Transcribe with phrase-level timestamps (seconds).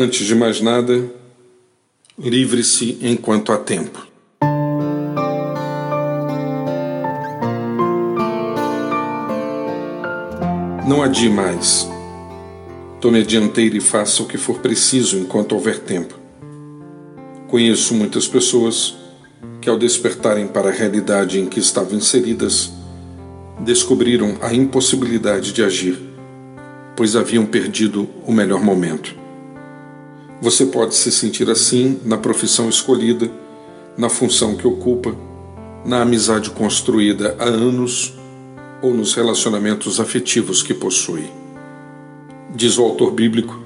[0.00, 1.10] Antes de mais nada,
[2.16, 4.06] livre-se enquanto há tempo.
[10.86, 11.88] Não adie mais.
[13.00, 16.16] Tome a dianteira e faça o que for preciso enquanto houver tempo.
[17.48, 18.96] Conheço muitas pessoas
[19.60, 22.70] que, ao despertarem para a realidade em que estavam inseridas,
[23.58, 25.98] descobriram a impossibilidade de agir,
[26.94, 29.26] pois haviam perdido o melhor momento.
[30.40, 33.28] Você pode se sentir assim na profissão escolhida,
[33.96, 35.14] na função que ocupa,
[35.84, 38.14] na amizade construída há anos
[38.80, 41.28] ou nos relacionamentos afetivos que possui.
[42.54, 43.58] Diz o autor bíblico: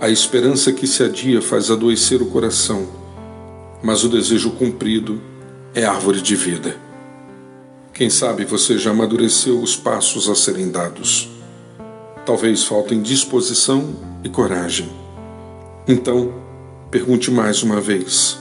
[0.00, 2.86] a esperança que se adia faz adoecer o coração,
[3.82, 5.20] mas o desejo cumprido
[5.74, 6.76] é árvore de vida.
[7.92, 11.28] Quem sabe você já amadureceu os passos a serem dados.
[12.24, 14.88] Talvez faltem disposição e coragem.
[15.90, 16.34] Então,
[16.90, 18.38] pergunte mais uma vez: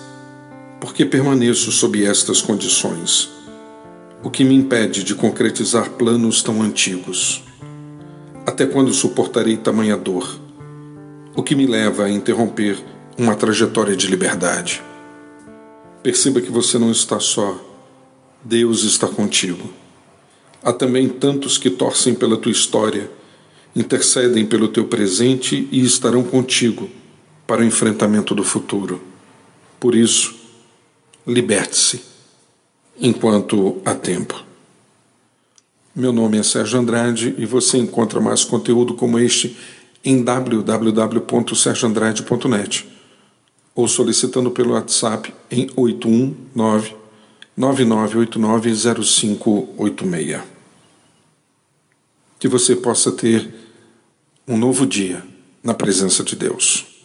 [0.81, 3.29] por que permaneço sob estas condições?
[4.21, 7.41] O que me impede de concretizar planos tão antigos?
[8.45, 10.37] Até quando suportarei tamanha dor?
[11.37, 12.83] O que me leva a interromper
[13.17, 14.83] uma trajetória de liberdade?
[16.03, 17.63] Perceba que você não está só.
[18.43, 19.69] Deus está contigo.
[20.61, 23.09] Há também tantos que torcem pela tua história,
[23.73, 26.89] intercedem pelo teu presente e estarão contigo
[27.47, 29.01] para o enfrentamento do futuro.
[29.79, 30.35] Por isso,
[31.25, 32.01] liberte-se
[32.99, 34.43] enquanto há tempo.
[35.95, 39.55] Meu nome é Sérgio Andrade e você encontra mais conteúdo como este
[40.03, 42.85] em www.sergioandrade.net
[43.73, 46.97] ou solicitando pelo WhatsApp em 819
[47.57, 50.43] 99890586.
[52.39, 53.51] Que você possa ter
[54.47, 55.23] um novo dia
[55.63, 56.96] na presença de Deus.